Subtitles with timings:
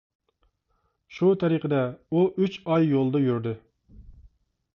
[1.17, 1.83] شۇ تەرىقىدە
[2.21, 3.55] ئۇ ئۈچ ئاي يولدا يۈردى.